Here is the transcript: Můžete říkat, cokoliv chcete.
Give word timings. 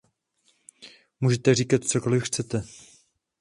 Můžete 1.19 1.55
říkat, 1.55 1.83
cokoliv 1.83 2.23
chcete. 2.23 2.63